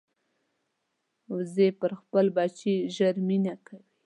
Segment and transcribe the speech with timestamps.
[1.35, 3.83] وزې پر خپل بچي ژر مینه کوي